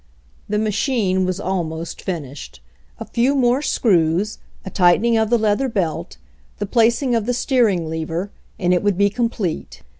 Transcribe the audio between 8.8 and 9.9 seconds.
would be com plete.